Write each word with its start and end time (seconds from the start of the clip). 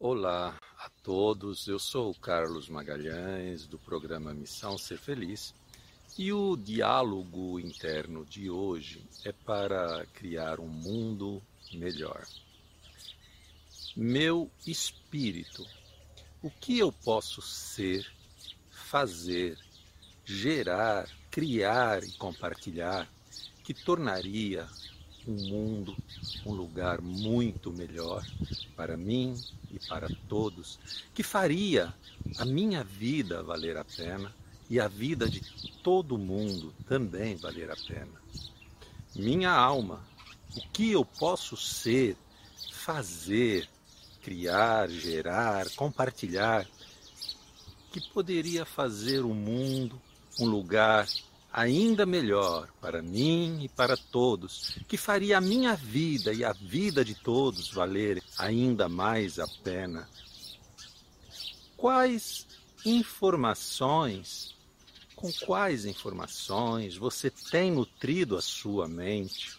Olá 0.00 0.56
a 0.78 0.88
todos, 1.02 1.66
eu 1.66 1.76
sou 1.76 2.12
o 2.12 2.14
Carlos 2.14 2.68
Magalhães 2.68 3.66
do 3.66 3.76
programa 3.80 4.32
Missão 4.32 4.78
Ser 4.78 4.96
Feliz 4.96 5.52
e 6.16 6.32
o 6.32 6.56
diálogo 6.56 7.58
interno 7.58 8.24
de 8.24 8.48
hoje 8.48 9.04
é 9.24 9.32
para 9.32 10.06
criar 10.14 10.60
um 10.60 10.68
mundo 10.68 11.42
melhor. 11.72 12.24
Meu 13.96 14.48
espírito, 14.64 15.66
o 16.44 16.48
que 16.48 16.78
eu 16.78 16.92
posso 16.92 17.42
ser, 17.42 18.08
fazer, 18.70 19.58
gerar, 20.24 21.08
criar 21.28 22.04
e 22.04 22.12
compartilhar 22.12 23.10
que 23.64 23.74
tornaria 23.74 24.68
um 25.28 25.48
mundo, 25.48 25.94
um 26.46 26.52
lugar 26.52 27.02
muito 27.02 27.70
melhor 27.70 28.24
para 28.74 28.96
mim 28.96 29.34
e 29.70 29.78
para 29.86 30.08
todos, 30.26 30.78
que 31.14 31.22
faria 31.22 31.94
a 32.38 32.44
minha 32.46 32.82
vida 32.82 33.42
valer 33.42 33.76
a 33.76 33.84
pena 33.84 34.34
e 34.70 34.80
a 34.80 34.88
vida 34.88 35.28
de 35.28 35.42
todo 35.82 36.16
mundo 36.16 36.72
também 36.88 37.36
valer 37.36 37.70
a 37.70 37.76
pena. 37.76 38.20
Minha 39.14 39.50
alma, 39.50 40.00
o 40.56 40.60
que 40.72 40.92
eu 40.92 41.04
posso 41.04 41.56
ser, 41.56 42.16
fazer, 42.72 43.68
criar, 44.22 44.88
gerar, 44.88 45.68
compartilhar, 45.70 46.66
que 47.92 48.00
poderia 48.12 48.64
fazer 48.64 49.24
o 49.24 49.34
mundo 49.34 50.00
um 50.38 50.46
lugar 50.46 51.06
ainda 51.52 52.04
melhor 52.04 52.68
para 52.80 53.02
mim 53.02 53.64
e 53.64 53.68
para 53.68 53.96
todos, 53.96 54.78
que 54.86 54.96
faria 54.96 55.38
a 55.38 55.40
minha 55.40 55.74
vida 55.74 56.32
e 56.32 56.44
a 56.44 56.52
vida 56.52 57.04
de 57.04 57.14
todos 57.14 57.70
valer 57.70 58.22
ainda 58.36 58.88
mais 58.88 59.38
a 59.38 59.46
pena. 59.62 60.08
Quais 61.76 62.46
informações, 62.84 64.54
com 65.16 65.32
quais 65.32 65.84
informações 65.84 66.96
você 66.96 67.30
tem 67.30 67.70
nutrido 67.70 68.36
a 68.36 68.42
sua 68.42 68.86
mente? 68.86 69.58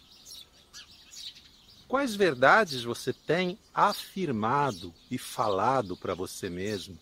Quais 1.88 2.14
verdades 2.14 2.84
você 2.84 3.12
tem 3.12 3.58
afirmado 3.74 4.94
e 5.10 5.18
falado 5.18 5.96
para 5.96 6.14
você 6.14 6.48
mesmo? 6.48 6.96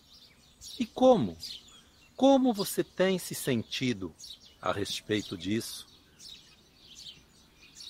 E 0.79 0.85
como? 0.85 1.37
Como 2.15 2.51
você 2.51 2.83
tem 2.83 3.19
se 3.19 3.35
sentido 3.35 4.13
a 4.61 4.71
respeito 4.71 5.37
disso, 5.37 5.87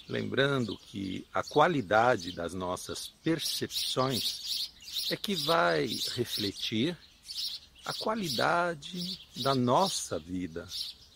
lembrando 0.07 0.77
que 0.77 1.25
a 1.33 1.43
qualidade 1.43 2.31
das 2.31 2.53
nossas 2.53 3.07
percepções 3.23 4.71
é 5.11 5.15
que 5.15 5.35
vai 5.35 5.87
refletir 6.15 6.97
a 7.85 7.93
qualidade 7.93 9.19
da 9.37 9.55
nossa 9.55 10.19
vida, 10.19 10.67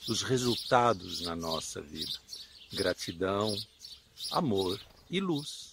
dos 0.07 0.21
resultados 0.21 1.21
na 1.21 1.35
nossa 1.35 1.81
vida. 1.81 2.19
Gratidão, 2.71 3.55
amor 4.31 4.79
e 5.09 5.19
luz. 5.19 5.72